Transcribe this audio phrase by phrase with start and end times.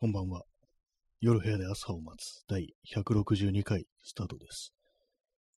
[0.00, 0.42] こんばんは。
[1.20, 4.72] 夜部屋で朝を待つ第162回スタートです。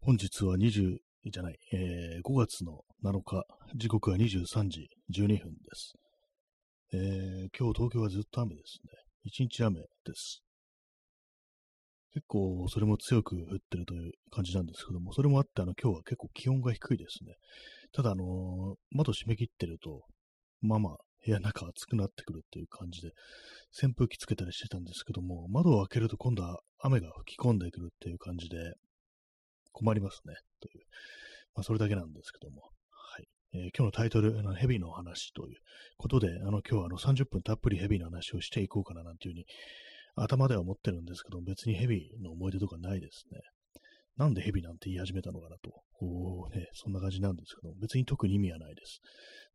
[0.00, 5.94] 本日は20、じゃない、えー、5月の7日、時刻は23時12分です。
[6.92, 8.92] えー、今日東京はずっと雨ですね。
[9.24, 10.44] 一日雨です。
[12.12, 17.34] 結構それも強く降ってるという感じなんですけども、それもあってあの今日は結構気温が低いですね。
[17.90, 20.04] ただあのー、窓閉め切ってると、
[20.60, 23.12] まあまあ部屋の中暑くなってくるっていう感じで、
[23.82, 28.74] 扇風機つけたりしてたんですけども、窓を開けると今度は雨が吹き込んでくるっていう感じで、
[29.72, 30.34] 困りますね。
[30.60, 30.84] という。
[31.54, 32.62] まあ、それだけなんですけども。
[32.90, 33.28] はい。
[33.54, 35.58] えー、今日のタイトル、ヘビの話という
[35.96, 39.46] ことで、あの、今日はあの30分たっぷりヘビの話をしていこうかななんていうふうに、
[40.16, 43.40] 頭では思ってるんですけど、別にヘビの思い出とかないですね。
[44.18, 49.00] なんでヘビなんて言い始めたのかなと、こうね、そんな感じなんですけど、別に特に意味はないです。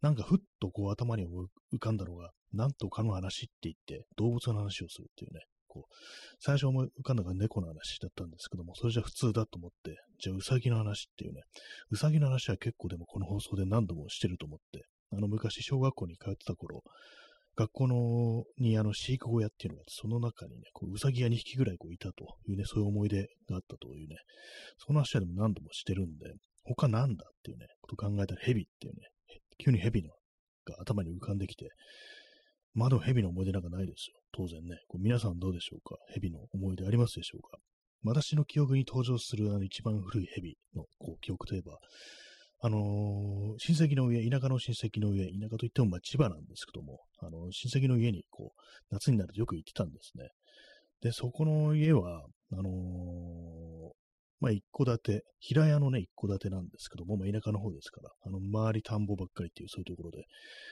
[0.02, 5.94] なんかふっとこう頭に浮かんだのが、なんとかの話って言って動物の話をするっていうね、こう、
[6.40, 11.42] 最初思い浮かんだのが猫の話だったんですけども、それじゃ普通だと思って、じゃあウサギの話っていうね、
[11.92, 16.84] ウサギの話は結構でもこの放送で何度もしてると思って、あの昔小学校に通ってた頃、
[17.56, 24.16] 学校のにあの飼育小屋っていうのが、その中にね、こううさぎが2匹ぐらいこういたというね、そういう思い出があったというね、
[24.78, 29.02] その話はでも何度もしてるんで、他なんだっていうね、こと考えたらヘビっていうね、
[29.60, 30.10] 急にヘビの
[30.66, 31.70] が頭に浮かんできて、
[32.74, 34.16] まあでもヘビの思い出なんかないですよ。
[34.32, 34.80] 当然ね。
[34.88, 35.96] こう皆さんどうでしょうか？
[36.12, 37.60] ヘビの思い出ありますでしょうか？
[38.04, 41.78] 私の記憶に登場するあの一番古いヘビのこう記憶といえば、
[42.66, 42.82] あのー、
[43.58, 50.30] 親戚の家、田舎の親戚の家、田舎といってもまあ千葉なんですけども、あのー、親戚の家にこう、夏になるとよく行ってたんですね。
[51.02, 53.92] で、そこの家は、あのー、
[54.40, 60.24] まあ一戸建て、平屋のね、一戸建てなんですけども、まあ田舎の方ですから、あの、周り田んぼばっかりっていうそういうところで、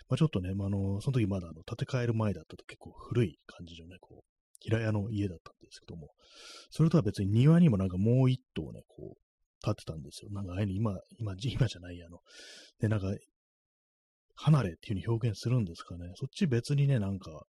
[0.08, 4.24] まあちょっとね、まあ、あの、その時まだあの、建て替える前だったと結構古い感じのね、こう、
[4.62, 6.08] 平屋の家だったんですけども、
[6.70, 9.31] それとは別に庭にもなんかもう一棟ね、こう、
[9.64, 10.32] 立ってたんですよ。
[10.32, 12.20] なんかああいう今、今、 今じゃないや、の、
[12.80, 13.14] で、なんか、
[14.36, 16.12] 離れっていう風に表現するんですかね。
[16.16, 17.46] そっち別にね、なんか、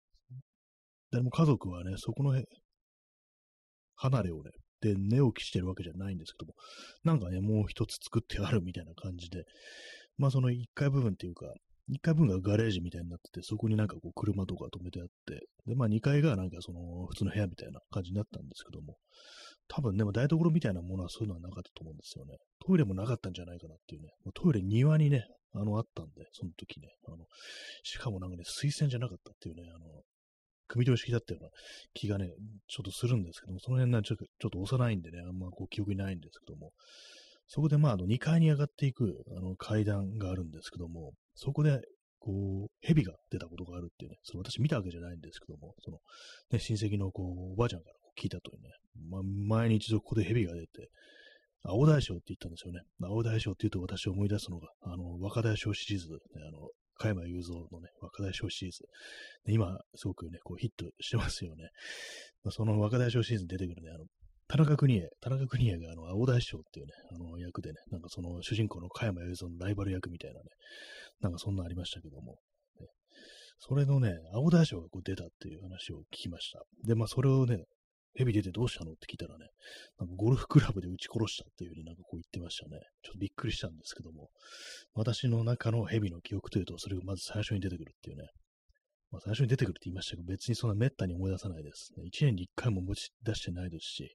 [1.11, 2.41] 誰も家族はね、そこの
[3.97, 4.50] 離れをね、
[4.81, 6.55] で寝起きしてるわけじゃないんですけども、
[7.03, 9.44] なんかね、もう一つ作ってあるみたいな感じで、
[10.19, 11.47] まあその1階部分っていうか、
[11.91, 18.97] 1階部分がガレージみたいになってて、そこになんかこう車とか止めてあって、で、まあ2階がなんかその普通の部屋みたいな感じになったんですけども、
[19.69, 22.37] 多分ね、台所みたいなものはそういうのはなかったと思うんですよね。
[22.65, 24.09] トイレもなかったんじゃないかなっていうね。
[24.34, 26.88] トイレ庭にね、あの、あったんで、その時ね。
[27.09, 27.19] あの、
[27.82, 30.03] しかもなんかね、水洗じゃなかったっていうね、あの、
[30.69, 31.50] 組み取り式だったような
[31.94, 32.28] 気がね、
[32.69, 36.72] ちょっとするんですけども、その辺ね、ちょっとちょっと幼いんでね、あんまこう記憶にないんですけども、
[37.49, 41.81] そこでまあ、あの、2階に上がっていく、あの、階段があるんですけども、そこで、
[42.19, 45.99] こう、蛇が出たことがあるっていうね、それ私見たわけじゃないんですけども、その、
[46.50, 48.71] ね、親戚のこう、おばあちゃんから聞いたというね、
[49.10, 50.91] まあ、前に一度ここで蛇が出て、
[51.62, 52.81] 青大将って言ったんですよね。
[53.03, 56.69] 青大将って言うと私思い出すのが、あの、若大将シリーズ、ね、あの、
[56.99, 58.84] 加山雄三のね、若大将シリーズ。
[59.44, 61.69] で今、すごくね、こうヒットしてますよね。
[62.43, 64.05] まあ、その若大将シリーズに出てくるね、あの、
[64.49, 70.44] 田中邦衛、田中邦衛があの、青大将っていうね、あの役でね、なんかその主人公の加山雄三のライバル役みたいなね、
[71.21, 72.38] なんかそんなありましたけども、
[72.81, 72.87] ね、
[73.59, 76.62] それのね、青大将がこう出たっていう話を聞きました。
[76.87, 77.65] で、まあそれをね、
[78.16, 78.93] 蛇出てどうしたの？
[78.93, 79.47] って聞いたらね、
[79.99, 82.81] なんかゴルフクラブで撃ち殺したっていうふうになんかこう言ってましたね。
[83.03, 84.31] ちょっとびっくりしたんですけども、
[84.94, 88.28] 私の中の蛇の記憶というと、それがまず最初に出てくるっていうね。
[89.12, 91.93] まあ、最初に出てくるって言いましたけど、別にそんな滅多に思い出さないです。
[92.05, 94.10] 一年に一回も持ち出してないですし、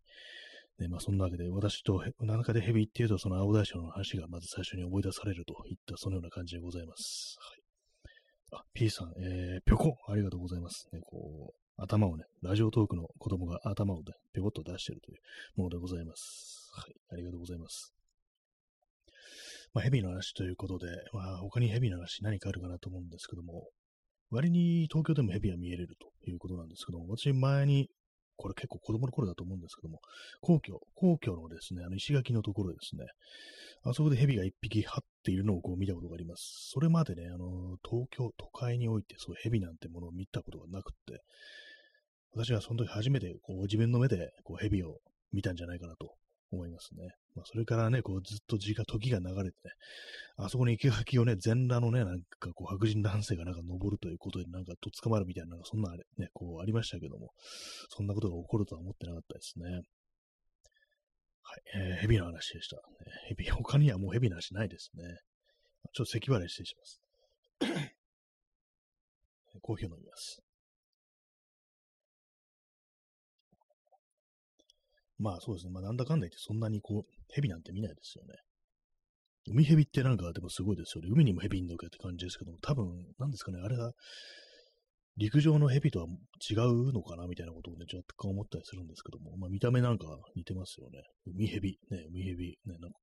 [0.79, 7.37] ね、まあそんなわけで、私と中で蛇っていうと、その青大将の話がまず最初に思い出されるといったそのような感じでございます。
[7.39, 8.59] はい。
[8.61, 10.89] あ、P さん、えー、ぴょこありがとうございます。
[10.91, 15.17] ね、こう、頭をね、ラジオトークの子供が頭をね、ぴょこっと出してるという
[15.55, 16.71] ものでございます。
[16.73, 17.93] はい、ありがとうございます。
[19.73, 23.69] まあ、ヘビの話ということで、まあ、他にヘビの話何かあるかなと思うんですけども、
[24.29, 27.89] 割に東京でもヘビは見えれるということなんですけども、私前に、
[28.37, 29.99] これ結構子供の頃だと思うんですけども、
[30.41, 33.05] 皇居、皇居のですね、あの石垣のところですね、
[33.83, 36.69] あそこで蛇が一匹張っているのをこう見たことがあります。
[36.71, 41.21] それまでね、あの、東京都会においてそう蛇なんてものを見たことがなくって、
[42.33, 44.99] 私はその時初めてこう自分の目でこう蛇を
[45.33, 46.13] 見たんじゃないかなと
[46.51, 47.15] 思いますね。
[47.35, 49.71] まあ、それからね、こうずっと時が、時が流れてね、
[50.37, 57.31] あそこに生垣をね、全裸のね、なんかこう白人男性がなんか登るということで、なんかと捕まるみたいな、なんかそんなあれね、こうありましたけども、
[57.89, 59.65] そんなことが起こるとは思ってなかったですね。
[61.43, 62.77] はい、えー、蛇の話でした。
[63.29, 65.03] 蛇、他にはもう蛇の話ないですね。
[65.93, 67.01] ちょっと咳払い失礼します。
[69.61, 70.41] コーヒーを飲みます。
[75.21, 75.71] まあそうですね。
[75.71, 78.33] まあなんだかんだ言ってそんなにこう、蛇なんて見ないですよね。
[79.47, 81.09] 海蛇ってなんかでもすごいですよね。
[81.11, 82.89] 海にも蛇いんのかって感じですけども、多分、
[83.19, 83.93] なんですかね、あれは、
[85.17, 86.07] 陸上の蛇とは
[86.49, 91.03] 違うのかなみたいなことをね、若干思ったりするんですけども、まあ見た目なんか似てますよね。
[91.27, 92.97] 海蛇、ね、海蛇、ね、なんか、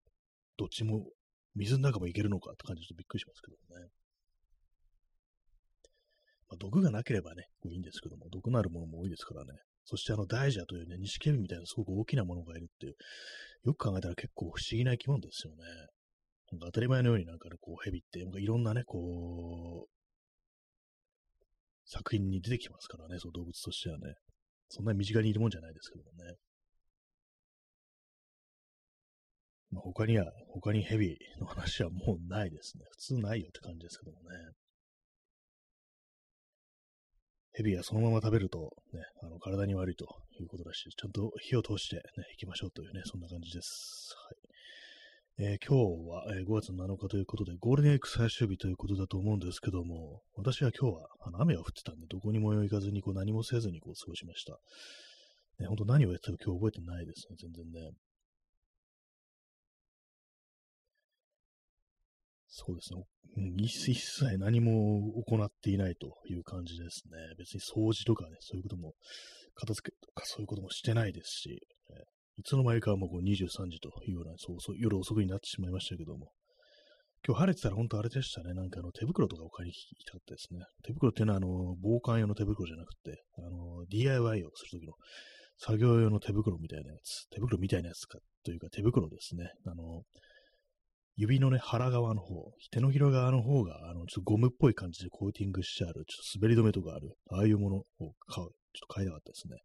[0.56, 1.06] どっちも
[1.54, 3.88] 水の中もいけるのかって感じでびっくりしますけどね。
[6.48, 9.52] まあ、毒がなければね、いいんですけども、毒のあるものも多いですからね。
[9.90, 12.94] そしてあの大蛇というね、錦蛇みたいなすごく大きなものがいるっていう、
[13.64, 15.64] よく考えたら結構不思議な生き物ですよね。
[16.52, 19.90] なんか当たり前のようになんかね、こう蛇って、なんかいろんなね、こう、
[21.86, 24.12] 作品に出てきますからね、そう動物としてはね。
[24.68, 26.36] そんなに身近にいるもんじゃないですけどもね。
[29.70, 32.84] まあ、他には、他に蛇の話はもうないですね。
[32.90, 34.36] 普通ないよって感じですけどもね。
[37.58, 40.04] 蛇はそのまま食べると、ね、あの体に悪いと
[40.40, 44.14] いうことだし、ちゃんと火を通してね、行きましょうというね、そんな感じです。
[44.26, 44.48] はい
[45.40, 54.58] えー、今日は、え、5月7日ということで、ゴールデンウィーク最終日ということだと思うんですけども、私は今日はあの雨が降ってたんで、どこにも行かずにこう何もせずにこう過ごしました。
[55.60, 57.90] ね、本当何をやってたか今日覚えてないですね、全然ね。
[62.58, 63.04] そうですね。
[63.56, 67.12] 一切何も行っていないという感じですね。
[67.38, 68.94] 別に掃除とかね、そういうことも、
[69.54, 71.62] 片付けとかそういうこともしてないですし、
[72.36, 76.32] いつの間にかもうこう23時というような、そうそう、夜遅くになってしまいましたけども、
[77.26, 78.54] 今日晴れてたら本当あれでしたね。
[78.54, 80.60] なんかあの手袋とかを買いに行きたかったですね。
[80.84, 84.94] 手袋っていうのはあの、防寒用の手袋じゃなくて、あの、DIY をするときの
[85.58, 89.50] 作業用の手袋みたいなやつ、手袋みたいなやつかというか手袋ですね。
[89.66, 90.02] あの、
[91.18, 99.56] 指のね、腹側の方、手のひら側の方が、あの、ちょっとゴムっぽい感じでコーティングしてある、ちょっと滑り止めとかある、ああいうものを買う、ちょっと買いたかったですね。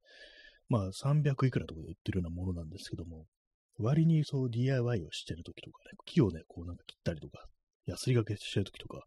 [0.67, 3.27] まあ、300いくらとかで売ってるようなものなんですけども、
[3.77, 7.45] 割にそう DIY をしてるときとかね、木をね、こうなんか切ったりとか、
[7.85, 9.03] ヤスリがけしてるときとか、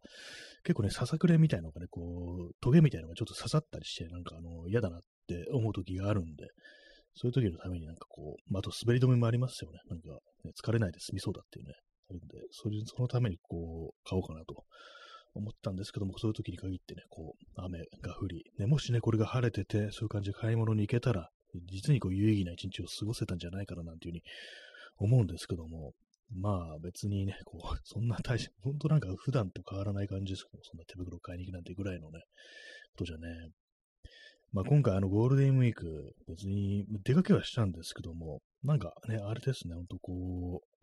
[0.63, 6.47] 結構ね、ささくれみたいなのがね、こう、トゲみたいなのがちょっと刺さったりして、なんかあの、嫌だなって思うときがあるんで、
[7.17, 9.81] そういう時のためになんかこう、まあ、あと滑り止めもありますよね。
[9.89, 10.09] なんか、
[10.45, 11.73] ね、疲れないで済みそうだっていうね、
[12.09, 14.65] あるんで、それそのためにこう、買おうかなと
[15.35, 21.31] 思ったんですけども、そういう時に限ってね、こう、雨が降り、ね、もしね、これが晴れてて、そういう感じで買い物に行けたら、
[21.73, 24.23] 実にこう、有意義な一日を過ごせたんじゃないかななんていうふうに
[24.99, 25.93] 思うんですけども、
[26.35, 32.21] まあ別にね、こう、そんな大し、 本当なんか普段と変わらない感じですけど、そんな手袋買いに行くなんてぐらいのね、
[32.93, 33.51] ことじゃね。
[34.53, 40.76] まあ今回あのゴールデンウィーク、別に出かけはしたんですけども、なんかね、あれですね、ほんとこう、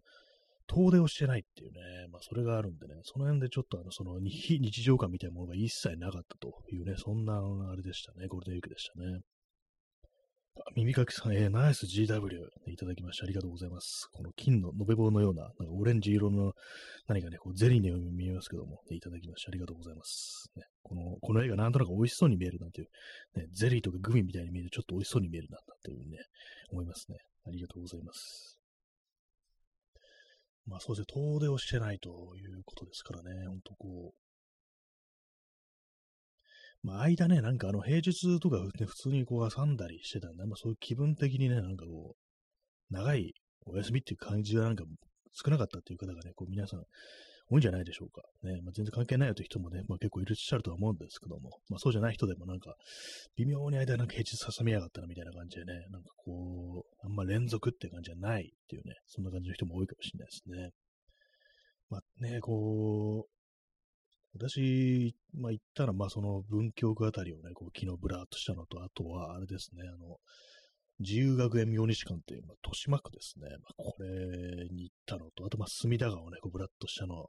[0.67, 1.79] 遠出をしてないっていうね、
[2.11, 9.21] まあそれがあるんでね、その辺でちょっとあの、その非日常感みたいなものが一切なかったというね、そんなあれでしたね、ゴールデンウィークでしたね。
[10.75, 12.27] 耳かきさん、えー、ナイス GW
[12.67, 14.07] いただきまして、ありがとうございます。
[14.11, 16.53] この金の延べ棒のような、なんかオレンジ色の
[17.07, 20.51] 何かね、こうゼリーのように見えますけども、いただきまして、ありがとうございます。
[20.55, 22.87] ね、この、この絵がなんとなく美味しそうに見えるなんていう、
[23.39, 26.17] ね、ゼリーとかグミみたいに見える、ちょっと美味しそうに見えるな、っていうふうにね、
[26.71, 27.17] 思いますね。
[27.47, 28.62] ありがとうございます。
[30.65, 34.15] まあそうですね、遠出をしてないということですからね、ほんとこう、
[36.87, 42.15] まあ間ね、なんかあの平日とか、ね、普通にこう挟んだりしてたんで、まあそういう気分的にね、なんかこ
[42.91, 43.33] う、長い
[43.65, 44.83] お休みっていう感じがなんか
[45.33, 46.83] 少なかったっていう方がね、こう皆さん
[47.49, 48.21] 多いんじゃないでしょうか。
[48.43, 52.75] ね、まあ、全然関係ないよという人もね、まあ、結構いらっしゃるとは思うんですけども、まあ、そうじゃない人でもなんか、
[53.35, 60.69] 微妙に間なんか平日挟みやがったなみたいな感じでね、なんかこう、あんま連続って感じじゃないっていうね、そんな感じの人も多いかもしれないですね。
[61.89, 63.33] まあね、こう、
[64.35, 70.17] 私、まあ言ったら、まあその文京区あたりをね、こう昨日ブラーっとしたのと、あとはあれですね、あの、
[70.99, 73.47] 自由学園明日館っていう、まあ、豊島区ですね。
[73.61, 77.27] まあ、これに行ったのと、あと、まあ、隅田川をね、こうブラッとしたの、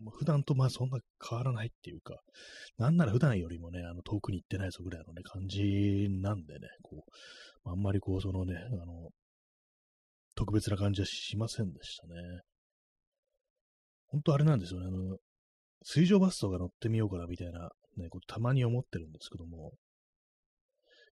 [0.00, 2.16] ま、普段とまあそんな変わらないっていうか、
[2.78, 7.04] なんなら普段よりもね、あの遠くに行ってないぞぐらいのね、感じなんでね、こ
[7.64, 9.10] う、あんまりこう、そのね、あの、
[10.34, 12.14] 特別な感じはしませんでしたね。
[14.08, 15.18] 本当あれなんですよね、あの、
[15.82, 19.72] 水上バスとか乗ってみようかなみたいな、ね、こうたまに思ってるんですけども、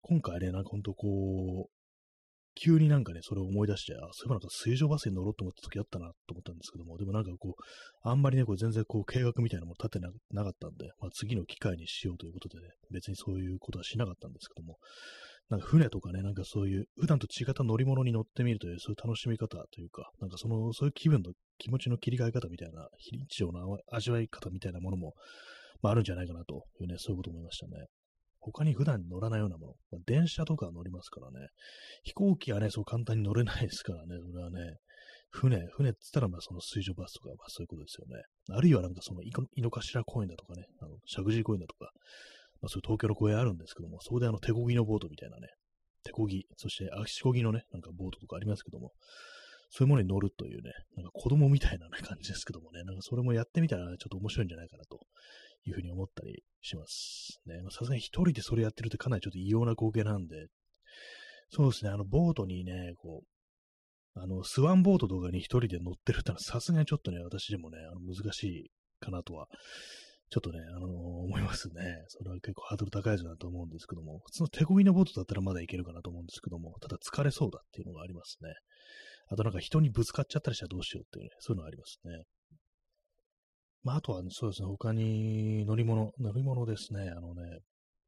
[0.01, 1.82] 今回ね、なんか本当こう、
[2.55, 14.77] 急になんかね、それを思い出して、あ、そういえばなんか水上バスに乗ろうと思った時あったなと思ったんですけども、でもなんかこう、あんまりね、こう全然こう計画みたいなのも立てなかったんで、まあ、次の機会にしようということでね、別にそういうことはしなかったんですけども、
[15.49, 25.15] なんか船とかね、なんかそういう、普段と違った乗り物に乗ってみるという、そういう楽しみ方というか、なんかその、そういう気分の気持ちの切り替え方みたいな、非日常の味わい方みたいなものも、
[25.83, 27.87] まあ、あるんじゃないかなというね、そういうこと思いましたね。
[28.43, 31.49] 他に普段乗らないようなもの、まあ、電車とか乗りますからね、
[32.03, 34.79] 飛行機はね、そう簡単に乗れないですからね、それはね、
[35.31, 38.23] 船、船って言ったら、まあその水上バスとか、まあそういうことですよね。
[38.51, 39.31] あるいはなんかその井
[39.63, 41.91] の頭公園だとかね、あの、石神井公園だとか、
[42.61, 45.49] まあそういう東京の公園あるんですけども、そこであの手漕ぎのボートみたいなね、
[46.05, 48.93] 手漕ぎ、そして足漕ぎのね、なんかボートとかありますけども、
[49.75, 55.01] そういうものに乗るというね、なんか子供みたいな、ね、感じですけどもね、なんかそれもやってみたらちょっと面白いんじゃないかなと
[55.65, 57.41] いうふうに思ったりします。
[57.47, 60.49] ね、さすがに一人でそれやってるってかなりちょっと異様な光景なんで、
[61.49, 69.47] そうですね、あの、ボートにね、こう、あの、スワンボートとかに一人で乗ってるってのはさすがにちょっとね、私でもね、あの難しいかなとは、
[70.29, 72.05] ちょっとね、あのー、思いますね。
[72.09, 78.55] それは結構ハードル高いやつだと思うんですけども、普通の手漕ぎのボートだったらまだいけるかなと思うんですけども、ただ疲れそうだっていうのがありますね。
[79.33, 82.25] あとなんか人にぶつかっちゃったりしたらどうしようっていうね、そういうのありますね。
[83.83, 87.61] まあ、あとは、そうですね、他に乗り物、乗り物ですね、あのね、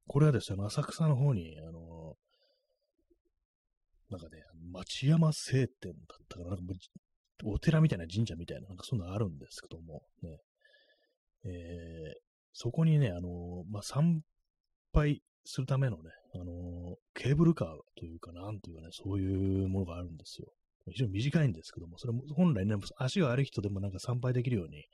[0.06, 2.14] これはですね、浅草の方に、あの、
[4.10, 6.64] なんかね、町山聖天だったかな、なんか
[7.44, 10.28] お寺みたいな神社みたいな、なんかそんなのあるんですけども、ね、
[11.46, 11.50] えー、
[12.52, 14.20] そこにね、あの、まあ、参
[14.92, 20.52] 拝するためのね、あの、ケーブルカーというか、なんというかね、そういうものがあるんですよ。
[20.90, 24.84] 非常に短いんですけども、それも本来ね、足が悪い人でもなんか参拝できるように、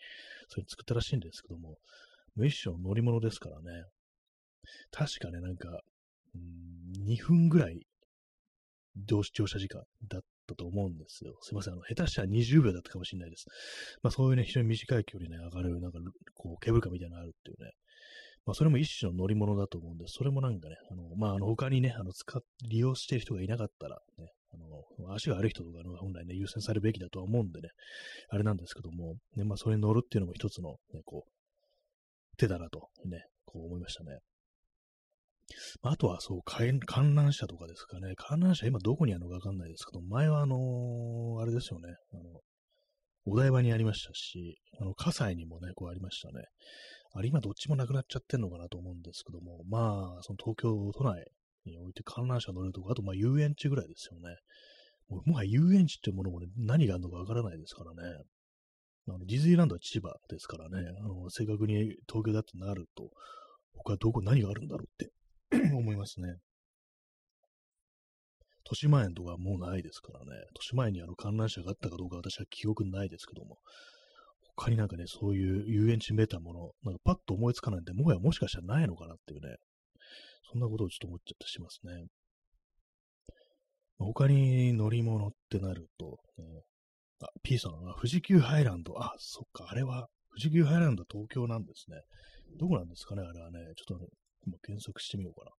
[0.48, 1.78] それ作ったらしいんですけども、
[2.44, 3.84] 一種の乗り物ですからね、
[4.90, 5.68] 確かね、なんか、
[6.36, 7.80] ん2分ぐらい
[8.96, 11.34] 乗車時間だったと思うんですよ。
[11.42, 11.74] すいません。
[11.74, 13.46] あの、下手したら20秒だったかもしれないです。
[14.02, 15.98] まあそういうね、非常に短い距離ね、上がる、なんか、
[16.34, 17.72] こう、ケーブルカみたいなのあるっていうね。
[18.46, 27.68] まあそれも一種の乗り物だと思うんで、それもなんかね、あの、まああの、他にね、あの、使っ、利用している人がいなかったら、ね、あの、足が悪い人とかの本来ね、優先されるべきだとは思うんでね、
[28.28, 34.18] あれなんですけども、ね、まあ、それに乗るっていうのも一つの、ね、こう、手だなと、ね、こう思いましたね。
[35.82, 38.14] あとは、そう、観覧車とかですかね。
[38.16, 41.88] 観覧車今どこにあるのかわかんないですけど、前はあのー、あれですよね。
[42.12, 42.40] あの、
[43.26, 46.44] お台場にありましたし、あの、葛西にもね、こうありましたね。
[47.12, 51.24] あれ今どっちもなくなっちゃってんのかなと思うんですけども、まあ、その東京都内
[51.64, 54.36] に置いて観覧車乗るとか、あとまあ遊園地ぐらいですよね。
[55.08, 58.22] ももはや遊園地ってものもね、何があるのかわからないですからね。
[59.08, 63.10] あのディズニーランドは千葉ですからね、あの正確に東京だってなると、
[63.74, 65.06] 他どこ何があるんだろうっ
[65.50, 66.36] て 思いますね。
[68.64, 70.26] 豊島園とかもうないですからね。
[70.54, 73.58] 豊島園にあの観覧車があったかどうか私は記憶ないですけども、
[74.56, 79.56] 他になんかね、そういう遊園地めたもの、なんかパッと思いつかないんで、もはやもしかしたらないのかなっていうね、
[80.50, 82.06] そんなことをちょっと思っちゃったりしますね。
[83.98, 86.62] 他に乗り物ってなると、ね、
[87.22, 88.98] あ、P さんは、富士急ハイランド。
[89.02, 92.00] あ、そっか、あれは、富士急ハイランド東京なんですね。
[92.58, 93.58] どこなんですかね、あれはね。
[93.76, 94.08] ちょっと、ね、
[94.46, 95.52] 今検索してみようかな。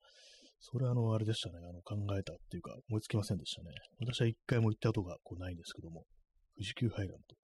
[0.59, 1.59] それはあの、あれでしたね。
[1.59, 3.69] あの、考えたっていうか、思いつきませんでしたね。
[3.99, 6.05] 私は一回も行ったことがこうないんですけども。
[6.55, 7.40] 富士急ハイランド。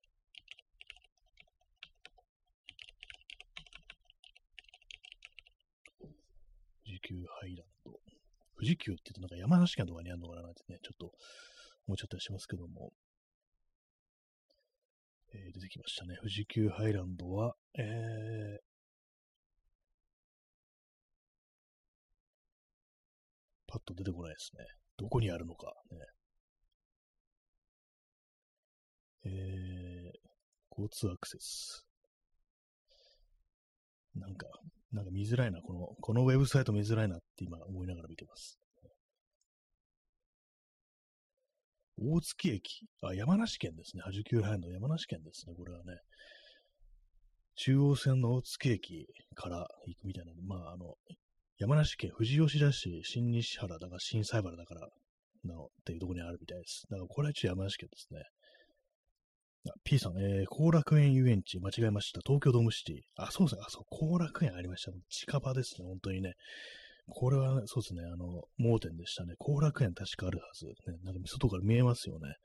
[6.97, 7.91] 士急ハイランド。
[8.55, 11.11] 富士急って言うとなんか山梨県とかにあるのかななんてね、ちょっと
[11.87, 12.91] 思っちゃったりしますけども。
[15.33, 16.15] えー、出てきましたね。
[16.19, 17.85] 富士急ハイランドは、えー、
[23.67, 24.65] パッと出てこないですね。
[24.97, 25.97] どこにあるのか、ね。
[29.25, 30.17] えー、
[30.71, 31.85] 交通アクセス。
[34.15, 34.47] なんか、
[34.91, 38.59] なんか見づらいな、この、このウェブサイト見づらいなって今思いながら見てます。
[41.99, 42.85] 大月駅？
[43.01, 44.03] あ、山梨県ですね。
[44.05, 45.55] 八十九ラインの山梨県ですね。
[45.55, 45.97] これはね。
[47.55, 50.31] 中央線の大月駅から行くみたいな。
[50.45, 50.93] まあ、あの、
[51.57, 54.87] 山梨県富士吉田市、新西原だから新西原だから
[55.43, 56.83] なのっていうところにあるみたいです。
[56.87, 58.21] だからこれは一応山梨県ですね。
[59.83, 62.21] P さん、えー、後楽園遊園地、間違えました。
[62.25, 62.95] 東京ドームシティ。
[63.15, 63.61] あ、そうですね。
[63.65, 64.91] あ、そう、後楽園ありました。
[65.09, 66.33] 近場ですね、本当にね。
[67.09, 69.33] これは、ねそうですね、あの、盲点でしたね。
[69.37, 70.65] 後楽園確かあるはず。
[70.65, 72.35] ね、なんか外から見えますよね。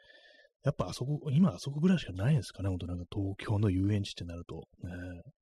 [0.64, 4.68] やっぱあそこ、今あそこぐらいしかないんですかね、本当なんか東京の遊園地ってなると。
[4.84, 4.92] ね、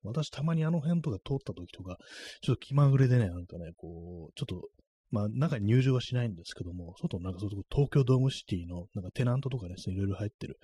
[0.02, 1.98] 私たまにあの辺とか通った時とか、
[2.40, 4.68] ちょっと気まぐれでね、なんかね、こう、ちょっと、
[5.10, 10.56] まあ中に入場はしないんですけども、外なんかそういうとこ東京ドームシティのなんかテナントとかですね、いろいろ入ってる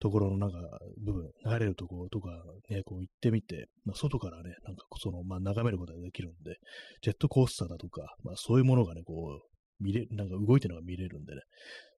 [0.00, 0.58] ところのなんか
[1.04, 2.30] 部分、流れるところとか
[2.70, 6.56] ね、こう行ってみて、まあ、外からね、なんかその、まあ、眺めることができるんで、
[7.02, 11.42] ジェットコースターだとか、まあ、そういうものがね、こう、見れ、なんか動いてるのが見れるんでね、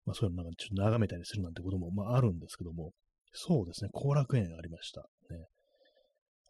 [0.04, 2.92] まあ、そういうのなんかちょっと眺めたりするなんてことも、まあ、あるんですけども、
[3.32, 5.02] そうですね、後楽園ありました。
[5.30, 5.46] ね。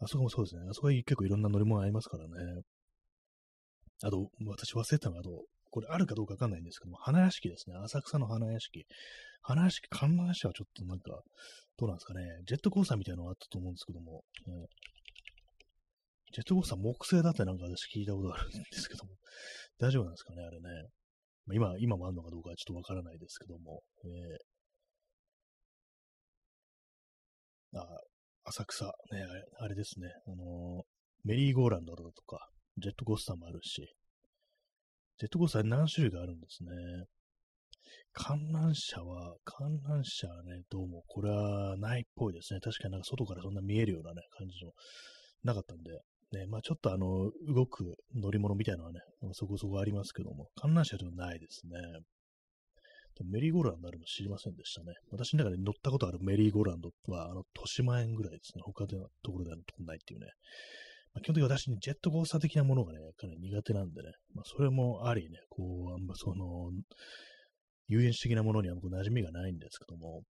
[0.01, 2.63] あそこもそうですね、あそこは結構いろんな乗り物ありますからね。
[4.05, 7.77] あと、私忘れたのが、あと、これあるかどうかわかんないんですけども、花屋敷ですね。
[7.77, 8.87] 浅草の花屋敷。
[9.41, 11.23] 花屋敷、観覧車はちょっとなんか、
[11.79, 12.21] どうなんですかね。
[12.47, 14.67] ジェットコースターみたいなのがあったと思うんですけども、ね、
[16.33, 19.13] ジェットコースター木製だってなんか私聞いたことあるんですけども、
[19.79, 20.89] 大丈夫なんですかね、あれね。
[21.55, 28.01] 今、今もあるのかどうかはちょっとわからないですけども、えー、あ、
[28.45, 28.93] 浅草、ね、
[29.59, 33.89] あれですね、あのー、メリーゴーランドだとか、ジェットコースターもあるし、
[35.23, 36.71] ジェットコースター何種類かあるんですね。
[38.13, 42.59] 観覧車は、観覧車はね、どうもこれはないっぽいですね。
[42.59, 44.73] 確かになんか外からそんな見えるようなね、感じの、
[45.45, 45.93] なかったんで、
[46.33, 48.99] ね、まあちょっとあの、動く乗り物みたいなのはね、
[49.31, 51.79] そこそこありますけども、観覧車ではないですね。
[53.31, 54.95] メリーゴーランドあるの知りませんでしたね。
[55.13, 58.63] 私の中で乗ったことあるメリーゴーランドは、あの、豊島園ぐらいですね。
[58.65, 60.27] 他でのところではないっていうね。
[61.21, 64.13] 基本的に私にジェットコースター的なものがね、かなり苦手なんでね。
[64.35, 66.71] まあ、それもありね、こう、あんまその、
[67.89, 70.23] 遊園地的なものには馴染みがないんですけども、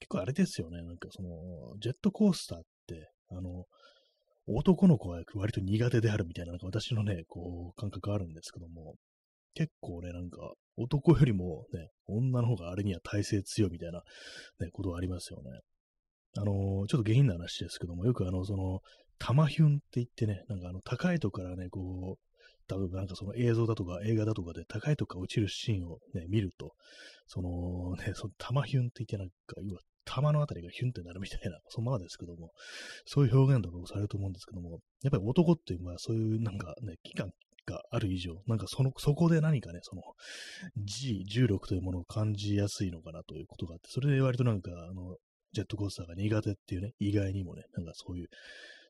[0.00, 0.82] 結構あれですよね。
[0.82, 1.28] なんかその、
[1.80, 3.64] ジェットコースターって、あの、
[4.46, 8.94] 男の子は割と苦手であるみたいな、なんか私のね、こう、感覚あるんですけども、
[9.54, 10.38] 結構ね、なんか、
[10.76, 14.02] 男よりもね、女の方があれには耐性強いみたいな、
[14.60, 15.50] ね、ことはありますよね。
[16.36, 18.80] あの、ちょっと下品な話ですけども、よくあの、その、
[19.18, 22.28] 玉ヒュンって言ってね、なんかあの、高いとこからね、こう、
[22.70, 26.74] 例えばなんかその映像だとか映画だとかで高いとこから落ちるシーンをね、見ると、
[27.26, 29.34] そのね、その玉ヒュンって言ってなんか、
[29.64, 32.52] 要は玉のあたりがヒュンってなるみたいな、そのままですけども、
[33.06, 37.30] そういう表現とかをされると思うんですけども、やっぱり男っていうのはそういうなんかね、期間
[37.66, 40.02] がある以上、なんかその、そこで何かね、その、
[40.76, 45.16] G、重力というものを感じやすいのかなということがあって、それで割となんか、あの、
[45.52, 48.28] ジェットコースターが苦手っていうね、意外にもね、なんかそういう、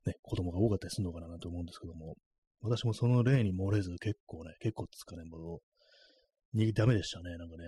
[0.09, 2.17] ね、子供が多かったりするのかなと思うんですけども、
[2.61, 5.61] 私もその例に漏れず結構ね、結構つかね、も
[6.55, 7.65] う、ダメでしたね、なんかね、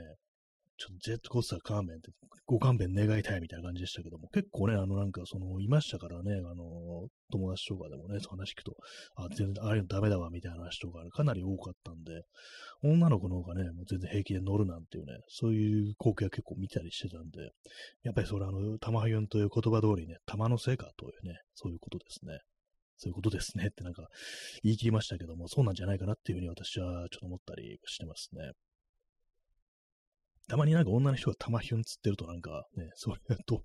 [0.81, 2.11] ちょっとジェットコースター勘弁って、
[2.47, 8.73] ご勘弁願いたいみたいな感じでしたけども、結構ね、あのなんかその、いましたからね、あの、友達とかでもね、その話聞くと、
[9.15, 12.23] あ、全然、ああいうのダメだわみたいな話とか、かなり多かったんで、
[12.83, 17.50] 女の子の方がね、もう全然平気で乗るなんていうね、そういう光景は結構見たりしてたんで、
[18.02, 22.39] やっぱりそれあの、玉ユンという言葉通りね、玉のせいかというね、そういうことですね。
[22.97, 24.09] そういうことですねってなんか
[24.63, 28.52] 言い切りましたけども、そうなんじゃないかなっていうふうに私はちょっと思ったりしてますね。
[30.50, 33.63] たまになんか女の人が玉ひゅんつってるとなんかね、 それと、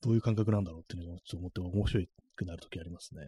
[0.00, 2.04] どういう感覚なんだろうっていうのをちょっと思って面白
[2.36, 3.26] くなるときありますね。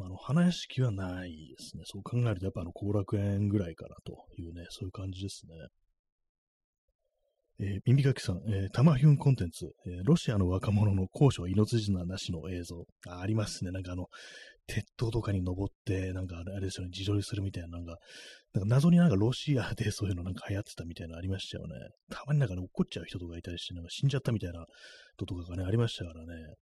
[0.00, 1.82] あの、花屋敷はないですね。
[1.84, 5.54] そう考えると、やっぱあの、後楽園ぐらいかなというね、そういう感じですね。
[7.60, 13.20] えー、耳かきさん、えー、タマヒュンコンテンツ、えー、ロシアの若者の高所命綱なしの映像あ。
[13.20, 13.72] ありますね。
[13.72, 14.06] なんかあの、
[14.68, 17.96] 鉄塔とかに登って、なんかあれですよね、自撮りするみたいな、なんか、
[18.54, 21.74] なんか謎になんかロシアでそういうのなんか流行ってたみたいなのありましたよね。
[22.10, 24.64] たまになんかね、怒っちゃう人とかいたりして、なんか死んじゃったみたいな
[25.16, 26.54] 人とかがね、ありましたからね。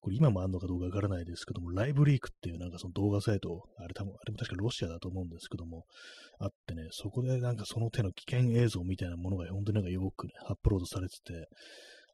[0.00, 5.84] これ今もあんのかどうかわからないですけども、ライブリークっていうなんかその動画サイト、あれ多分、あれも確かロシアだと思うんですけども、
[6.38, 11.48] あってね、そこでなんかその手の危険映像みたいなものが本当になんかよくね、アップロードされてて、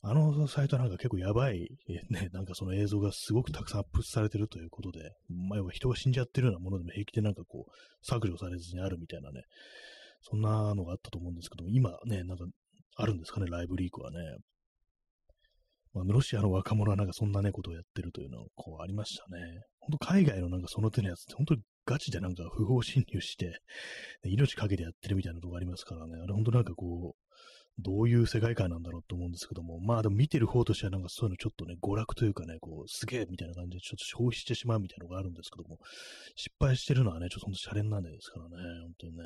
[0.04, 1.68] あのサイトなんか結構やばい、
[2.10, 7.72] ね、 なんかその映像がすごくたくさんアップされてるということで、まあ、要は人が死んじゃってるようなものでも平気でなんかこう、
[8.04, 9.44] 削除されずにあるみたいなね、
[10.22, 12.44] そんなのがあったと思うんですけども、今ね、なんか
[12.96, 14.18] あるんですかね、ライブリークはね。
[15.94, 19.62] まあ、ロシアの若者はなんかそんなね、ことをやってるというのがこうありましたね。
[19.78, 23.60] 本当海外のなんかその手のやつって本当にガチでなんか不法侵入して、
[24.24, 26.14] 命かけてやってるみたいなとこありますからね。
[26.20, 27.22] あれ本当なんかこう、
[27.78, 35.78] どういう世界観なんだろうと思うんですけども、まあでも見てる方としてはなんかそういうのちょっとね、娯楽というかね、こう、すげえみたいな感じでちょっと消費してしまうみたいなのがあるんですけども、
[36.36, 38.50] 失敗してるのはね、ちょっとほんとシャレになんないですからね、
[38.82, 39.22] 本当にね。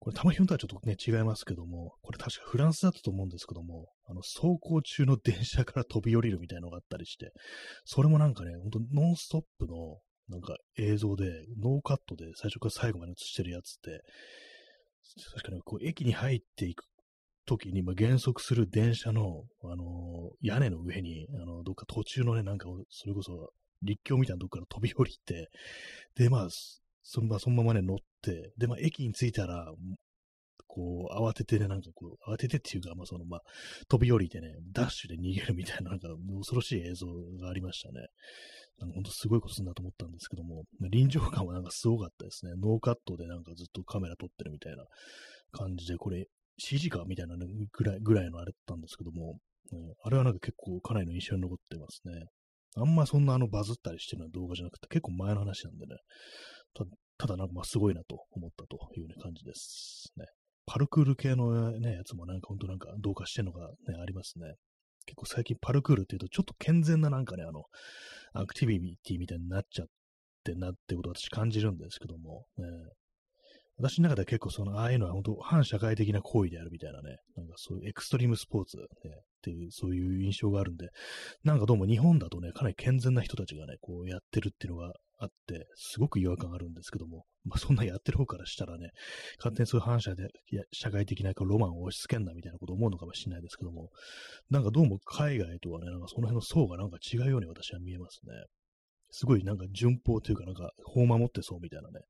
[0.00, 7.32] これ、玉ひょんとはちょっとね、違いますけども、これ確かフランスだったと思うんですけども、あの、走行中の電車から飛び降りるみたいなのがあったりして、
[7.84, 11.24] それもなんかね、ほんとノンストップのなんか映像で、
[11.60, 14.02] ノーカットで最初から最後まで映してるやつって、
[15.32, 16.84] 確かにこう駅に入っていく
[17.48, 23.50] 時に、まあ、減速する電車の、あのー、屋根の上に、あの、どっか途中のね、なんか、それこそ、
[23.82, 25.48] 立教みたいなとこから飛び降りて、
[26.14, 26.48] で、まあ、
[27.02, 29.72] そのまま、そのままね、乗って、で、まあ、駅に着いたら、
[30.68, 33.42] こう、慌ててね、なんかこう、慌ててっていうか、まあ、その、まあ、
[33.88, 37.06] 飛び降りてね、ダッシュで逃げるみたいな、なんか、恐ろしい映像
[37.40, 38.06] がありましたね。
[38.78, 42.52] なんか本当すごいことするんだと思ったんですけども、臨場感はなんかすごかったですね。
[42.56, 44.84] ノーカットでなんかずっとカメラ撮ってるみたいな
[45.50, 46.28] 感じで、これ
[46.58, 49.38] CG かみたいな、ぐらいぐらいのあれだったんですけども、
[50.02, 52.26] あれはなんか結構かなりの印象に残ってますね。
[52.76, 55.96] あんまそんなあのバズったりしてるような動画じゃなくて結構前の話なんでね、
[56.74, 56.84] た
[57.18, 60.26] ただなんかまあすごいなと思ったというね感じですね。
[60.68, 64.54] パルクール系のね、やつもなんか本当なんかどうかしてるのがね、ありますね。
[65.06, 67.64] 結構最近パルクールっていうとちょっと健全ななんかね、あの、
[68.34, 69.86] アクティビティみたいになっちゃっ
[70.44, 72.66] てなってことを私感じるんですけども、ね、
[73.78, 78.90] 私の中では結構その、ああいうのは本当反社会的な行為であるみたいなね、なんかそういうエクストリームスポーツ、ね、っ
[79.42, 80.88] ていう、そういう印象があるんで、
[81.44, 88.90] なんかどうも日本だとね、かなり健全な人たちがね、こうやってるっていうのがあって、すごく違和感があるんですけども、まあそんなやってる方からしたらね、
[89.38, 90.28] 勝手にそういう反社で、
[90.72, 93.90] 社会的なロマンを押し付けんなみたいなこと思うのかもしれないですけども、
[94.50, 98.32] なんかどうも海外とはね、なんかその辺の層がなんか違うように私は見えますね。
[99.10, 102.00] すごいなんか順法というかなんか法を守ってそうみたいなね、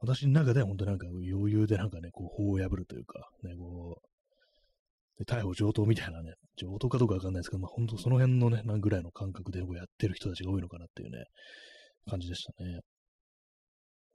[0.00, 4.00] 私の中では本当なんか余裕でなんかね、こう法を破るというか、ね、こ
[5.18, 11.24] う、逮捕上等みたいなね、上等かどうかわかんないですけど、まあ本当その辺のね、何ぐらいの感覚でこうやってる人たちが多いのかなっていうね、
[12.08, 12.80] 感じでしたね。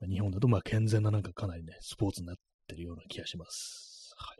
[0.08, 4.14] 日本だとまあ健全ななんかかなりね、スポーツになってるような気がします。
[4.16, 4.38] はい。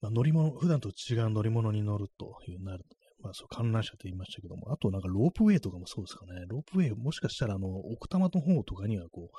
[0.00, 6.44] まあ、乗り物、普段と違う乗り物に乗るというなるとまあ、そう、観覧車って言いましたけども、あとなんかロープウェイとかもそうですかね。
[6.46, 9.36] ロープウェイ、もしかしたらあの、奥多摩の方とかにはこう、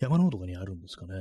[0.00, 1.14] 山の方とかにあるんですかね。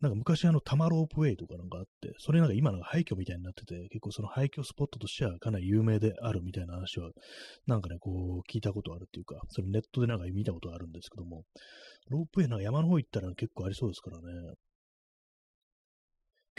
[0.00, 7.10] なんか昔あの、多摩ロープウェイとかなんかあって、それなんか今の廃墟みたいになってて、結構その廃墟スポットとしてはかなり有名であるみたいな話は、
[7.66, 11.44] なんかね、こう、聞いたことあるっていうか、それネットでなんか見たことあるんですけども、
[12.10, 14.54] ロープウェイなんか山の方行ったら結構ありそうですからね。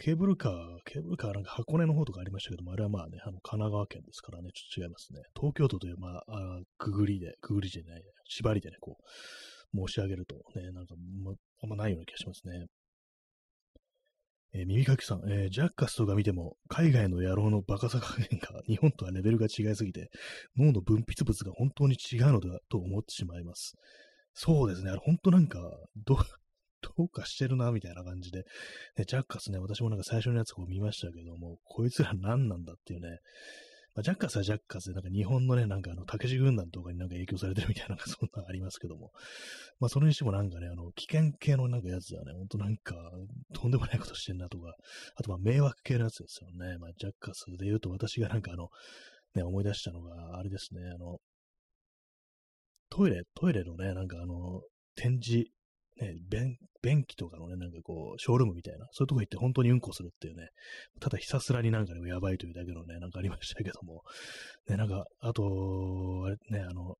[0.00, 0.54] ケーブルカー、
[0.86, 5.20] ケーブルカーなんか箱根の方とかありましたけども、あれはまあね、あの神奈川県ですからね、ちょっと違いますね。
[5.36, 11.32] 東京都という、まあ、あくぐりで、くぐりじゃない、縛りでね、こう、申し上げるとね、なんか、ま
[11.62, 12.64] あんまないような気がしますね。
[14.54, 20.08] えー、耳かきさん、えー、ジャッカスとか見ても、海外の野郎のバカさ加減が日本とはレベルが違いすぎて、
[20.56, 23.74] 脳の分泌物が本当に違うのだと思ってしまいます。
[24.32, 25.60] そうですね、あれ本当なんか、
[26.06, 26.16] ど、
[26.80, 28.44] どうかしてるな、みたいな感じで、
[28.96, 33.18] ね、ジャッカスね、私もなんか最初のやつこう見ましたけども、こいつら何なんだっていうね、
[33.94, 39.10] まあ、ジャッカスはジャッカスで、なんか日本のね、なんかあの、竹地軍団とかになんか影響されてるみたいな、そんなありますけども、
[39.80, 42.94] まあ、それにしてもなんかね、あの、危険系のなんかやつはね、ほんとなんか、
[43.52, 44.74] とんでもないことしてんなとか、
[45.16, 46.78] あとまあ、迷惑系のやつですよね。
[46.78, 48.68] まあ、ジャッカスで言うと私がなんかあの、
[49.34, 51.18] ね、思い出したのが、あれですね、あの、
[52.90, 54.62] トイレ、トイレのね、なんかあの、
[54.94, 55.50] 展示
[55.98, 60.48] ね、便、便器とかのね、なんかこう、ショールームみたいな、そういうとこ行って本当にうんこするっていうね、
[61.00, 64.02] ただひたすらになんかね、やばいというだけのね、なんかありましたけども、
[64.68, 65.42] ね、なんか、あと、
[66.26, 66.94] あれね、あの、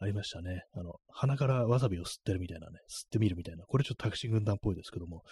[0.00, 0.62] ありましたね。
[0.74, 3.64] あの、鼻からわさびを吸ってるみたいなね、吸ってみるみたいな。
[3.64, 5.22] これちょっとタクシー軍団っぽいですけども、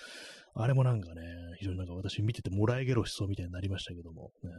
[0.54, 1.22] あれもなんかね、
[1.58, 4.50] 非常になんか私見ててもらいゲロしそうみたいになりましたけども、ね、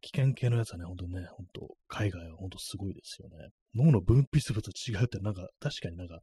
[0.00, 3.48] 危険系のやつはね、ほんとね、ほんと、海外はほんとすごいですよね。
[3.74, 6.20] 脳の分泌物違うってなんか、確かになんか、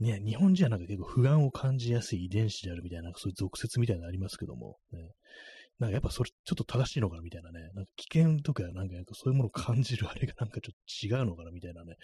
[0.00, 5.10] ね、日本人はなんか結構不安を感じやすい遺伝子であるみたいな、そういう俗説みたいなのありますけども、ね、
[5.78, 11.96] なんかやっぱそれちょっと正しいのかなみたいなね、なんか危険とかなんかそういうものを感じるあれが なんかちょっと違うのかなみたいなね、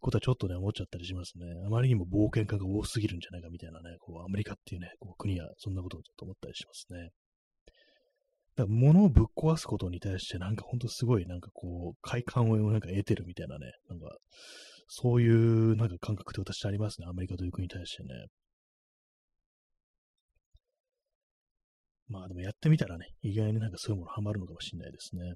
[0.00, 1.46] ことはちょっとね、思っちゃったりしますね。
[1.66, 7.10] あまりにも冒険家が多すぎるんじゃないかみたいなね、こうアメリカっていうね、こう国はそんなことをちょっと思ったりしますね。
[8.56, 14.16] だから物をぶっ壊すことに対してなんかほんとすごいなんかこう快感をなんか得てるみたいなね、なんか
[14.88, 17.06] そういうなんか感覚って私ありますね。
[17.08, 18.26] アメリカという国に対してね。
[22.08, 25.34] まあでもやってみたらね、意外になんかそういうものハマるのかもしれないですね。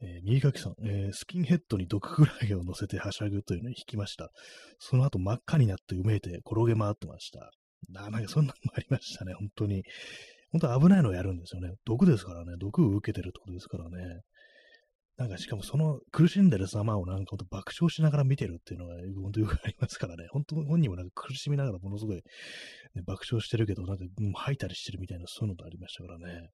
[0.00, 4.30] えー、右書きさん、えー、スキンヘッドに毒クラゲを乗せてはしゃぐというのを引きました。
[4.80, 7.50] その後真っ赤になって埋めて転げ回ってました。
[7.88, 9.84] ななんかそんなのもありましたね、本当に。
[10.50, 11.74] 本当危ないのをやるんですよね。
[11.84, 12.56] 毒ですからね。
[12.58, 14.20] 毒を受けてるってことですからね。
[15.18, 20.26] なんかしかもその苦しんでる様をなんかほんと爆笑しながら見てるっていうのが本当よくありますからね。
[20.32, 22.22] 本当本人もなんか苦しみながらものすごい、ね、
[23.04, 26.48] 爆笑してるけど、なんか吐いたりしてるみたいなそういうのとありましたからね。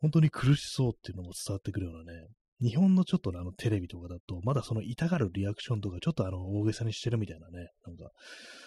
[0.00, 2.28] 本当に苦しそうっていうのも伝わってくるようなね。
[2.60, 8.10] 日本のちょっとあのテレビとかだと、まだその痛がるリアクションとか、ちょっとあの大げさにしてるみたいなね、なんか、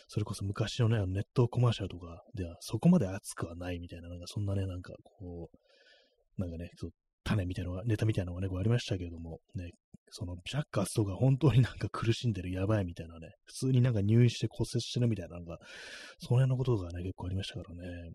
[0.08, 6.70] それこそ昔のね、ネットコマーシャルとかでは、そこまで熱くはないみたいな、なんかそんなね、なんかこう、なんかね、
[7.28, 9.72] 種みたいなのが、ネタみたいなのがね、こうありましたけれども、ね、
[10.10, 15.58] そのジャッカスとか本当になんか苦しんでるやばいみたいなね、普通になんか入院して骨折してるみたいなのが、
[16.20, 18.12] その辺のことがね、結構ありましたからね、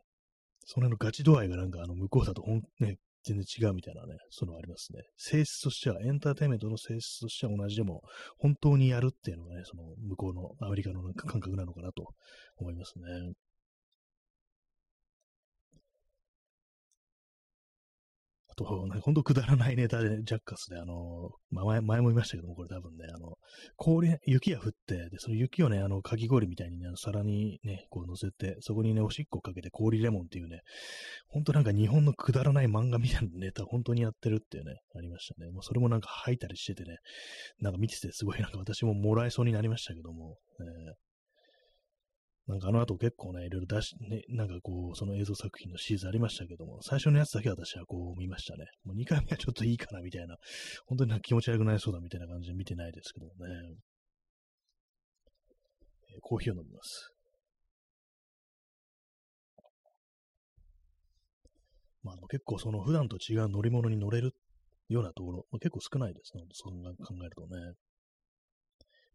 [0.64, 5.02] その辺のガチ度合いがなんかあの向こうだとほん、ね、全然違うみたいなね、そのありますね。
[5.16, 8.02] 性質としては、エンターテインメントの性質としては同じでも、
[8.38, 12.04] 本当にやるっていうのがね、その向こうのアメリカのなんか感覚なのかなと
[12.56, 13.32] 思いますね。
[18.52, 23.38] あと、ほんとくだらないネタで、ジャッカスで、あの、前前も言いましたけども、これ多分ね、あの、
[23.76, 30.60] 氷、雪が降って、で、その雪をね、あの、かき氷みたいにね、皿にね、こう乗せて、そこにね、おしっこかけて氷レモンっていうね、
[31.28, 35.50] ほんとなんか日本のくだらない漫画みたいなネタ、本当にやってるっていうね、ありましたね。
[35.50, 36.98] もうそれもなんか吐いたりしててね、
[37.60, 41.11] なんか見ててすごいなんか私ももらえそうになりましたけども、えー
[42.48, 48.66] なんかあの後結構ね、いろいろ出し、ね、なんかこう、その映像作品のシーズンありましたけども、最初のやつだけ私はこう見ましたね。
[48.84, 50.36] もう2回目はちょっといいかなみたいな、
[50.86, 53.32] 本当になんか気持ち悪くなりそうだみたいな感じで見てないですけどね。
[56.14, 57.12] えー、コーヒーを飲みます。
[62.02, 64.34] まあ、結構その普段と違う乗り物に乗れる
[64.88, 66.42] ようなところ、まあ、結構少ないですね。
[66.52, 67.74] そんな考えるとね。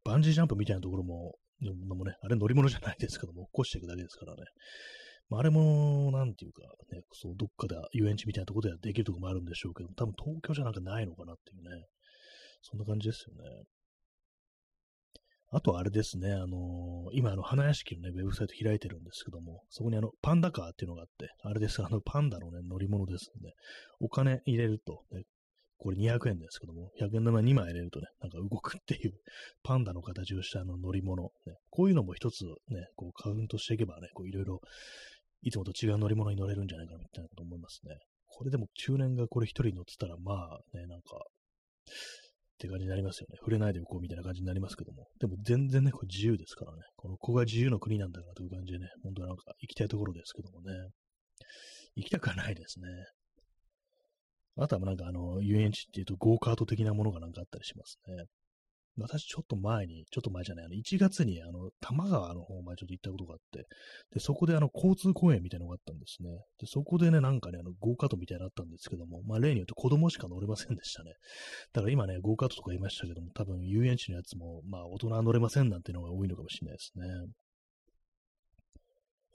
[0.05, 4.43] バンジージャンプみたいなところものもね、あれ乗り物じゃないですけども、起こしていくだけですからね。
[5.29, 11.85] まあ、あれも、なんていうか、ね、そう、どっかで遊園地みたいなところではできるところもあるんでしょうけども、多分東京じゃなんかないのかなっていうね。
[12.61, 13.63] そんな感じですよね。
[15.49, 16.49] あとあれですね、あのー、
[17.13, 23.53] 今、あの、花屋敷のね、ウェブサイト開いてるんですけども、そこにあの、パンダカーっていうのがあって、あれです、あの、パンダのね、乗り物ですんで、
[24.01, 25.23] お金入れると、ね、
[25.77, 29.13] これ200円ですけども、100円玉2枚入れるとね、なんか動くっていう、
[29.63, 34.59] パンダの形をしたあの乗り物、ね、こういうのも一つね、こうカウントしていけばね、こういろいろ、
[35.43, 37.95] いつもと違う乗り物に乗れるんじゃないかなみたいなこと思いますね。
[38.25, 41.17] これでも中年がこれ一人乗ってたら、まあね、なんか、
[42.57, 43.37] って感じになりますよね。
[43.37, 45.07] 触れないでおこうみたいな感じになりますけども。
[45.19, 46.81] でも全然ね、これ自由ですからね。
[46.95, 50.73] この、ここが自由の国なんだなという感じでね、本当はなんか行きたいところですけどもね。
[51.95, 52.87] 行きたくはないですね。
[54.57, 58.25] あとはなんかあの、遊園地っていうとゴーカート的なものがなんかあったりしますね。
[58.99, 63.67] 私ちょっと前に、ちょっと前じゃない、あの、1月にあの、多摩川の方までちょっと行ったことがあって、
[64.11, 66.29] で、そこであの、交通公園みたいなのがあったんですね。
[66.59, 71.13] で、そこでね、なんかね、あの、ゴーカートみたいなのあったんですけども、まあ、例によって子供しか乗れませんでしたね。
[71.73, 77.05] だから今ね、ゴーカートとか言いましたけども、多分遊園地のやつも、まあ、大人は乗れませんなんていうのが多いのかもしれないですね。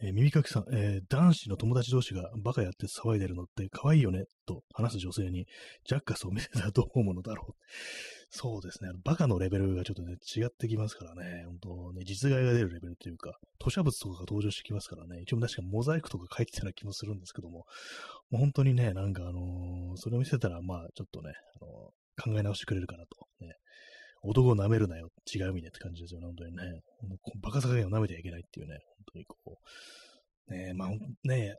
[0.03, 5.47] えー、耳かきさん、えー、男子の友達同士がバカやって騒いでるのって可愛いよねと話す女性に
[5.85, 7.53] ジャッカスを見せたらどう思うのだろう。
[8.31, 8.91] そうですね。
[9.05, 11.45] バカのレベルがちょっとね、違ってきますからね。
[11.45, 15.21] 本当ね、実害が出るレベルというか、吐砂物とかが登場してきますからね。
[15.21, 17.65] 一応確かモザイクとか書いてたような気もするんですけども、も
[18.33, 23.27] う本当にね、なんかあのー、それを見せたら、まあ、ちょっとね、あのー、考え直してくれるかなと。
[23.45, 23.55] ね、
[24.23, 26.63] 男を舐めるなよ、違う意味でって感じですよね、本当にね。
[27.41, 29.59] バカさ加減を舐めてはいけないっていうね、本当にこ
[30.49, 30.91] う、ねまあ、
[31.25, 31.57] ね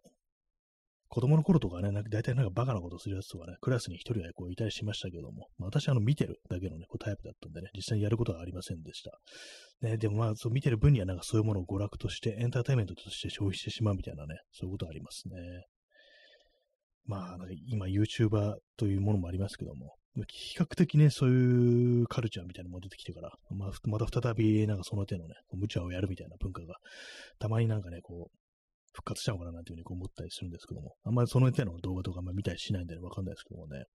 [1.13, 9.11] 子供の頃とかね、なんか大体なんかバカなことするやつとかね、クラスに一人はこういたりしましたけども、まあ、私はあの見てるだけのね、こうタイプだったんでね、実際にやることはありませんでした。
[9.87, 15.35] ね、でもまあ、そう見てる分にはなんかそういうものを娯楽として、エンターテインメントとして消費してしまうみたいなね、そういうことはありますね。
[17.05, 19.93] まあ、今 YouTuber というものもありますけども、
[20.27, 26.75] 比較的ね、そういうカルチャーみたいなのも出てきてから、まあ、また再びなんかその手のね、無茶をやるみたいな文化が、
[27.39, 28.37] たまになんかね、こう、
[28.93, 33.79] 復活したのかななんていうふうに思ったりするんですけども、あんまりその手の動画とかあんまり見たりしないんでわかんないですけどもね。
[33.79, 33.85] ね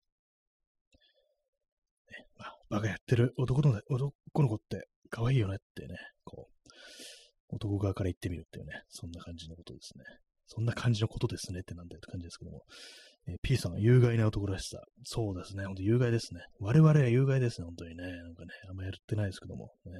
[2.37, 10.05] まあ、バカやってる男の男の子って可愛いよねってね、こう、男側から言ってみるっていうね、そんな感じのことですね。
[10.49, 12.65] そんな感じのことですねってなんだよって感じですけども。
[13.29, 14.79] えー、P さん、有害な男らしさ。
[15.05, 15.65] そうですね。
[15.65, 16.41] ほんと有害ですね。
[16.61, 17.67] 我々は有害ですね。
[17.67, 18.03] 本当にね。
[18.05, 19.71] なんかね、あんまやってないですけども。
[19.85, 19.93] ね、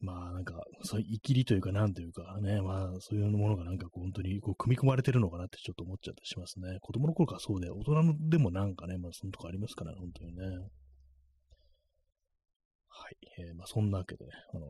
[0.00, 6.78] まあなんか、そういう生きりというか、なんというかね、まあそういうものがなんかこう本当にこう組み込まれてるのかなってちょっと思っちゃったりしますね。
[6.82, 10.44] 子供の頃からそうで、大人でもなんかね、まあそのとこありますからね、本当にね。
[12.88, 13.16] はい。
[13.38, 14.66] えー、まあそんなわけでね、あの、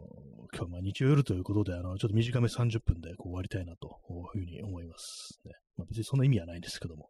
[0.52, 4.00] 今日はまあ日曜夜ということで、あの、ちょっと短め30分でこう終わりたいなと
[4.34, 5.40] いうふうに思います。
[5.44, 5.52] ね。
[5.76, 7.08] まあ別にそんな意味はないんですけども。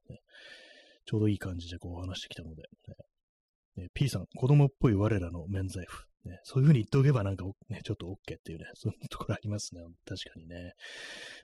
[1.07, 2.63] ちょうどいい感じでこう話してきたので、
[3.77, 6.05] ね、ね P さん、子供っぽい我らの免罪符。
[6.27, 9.81] ね、そういうふうに言っておけばなんか、ね、ちょっと OK っていうね、そういうところありますね。
[10.05, 10.73] 確かにね。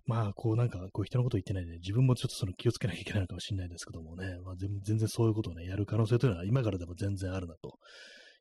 [0.06, 7.78] まあ、こうなんか、こう人のこと言ってないで、自分もちょっとその気をつけなきゃいけないのかもしれないですけどもね、まあ、全然そういうことをね、やる可能性というのは今からでも全然あるなと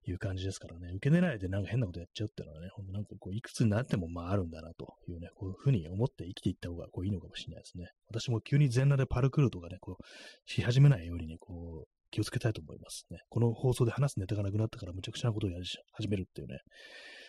[0.05, 7.89] いう感じですからね、受け狙いでなんか変なことやっちゃうっていうのはね、ほんとなんかこう、いくつになってもまああるんだなというね、こういうふうに思って生きていった方がこういいのかもしれないですね。
[8.07, 10.03] 私も急に全裸でパルクールとかね、こう、
[10.49, 13.19] し始めないようにね、こう、気をつけたいと思いますね。
[13.29, 16.59] この放送で話すネタがなくなったからむちゃくちゃなことをやり始めるっていうね、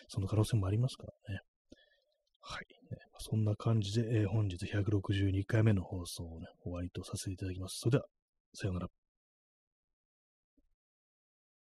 [0.07, 1.39] その可能性もありますからね。
[2.41, 2.65] はい。
[3.19, 7.77] そんな感じで、え、本日162回目の放送をね、終わりとさせていただきます。
[7.79, 8.05] それでは、
[8.53, 9.02] さようなら。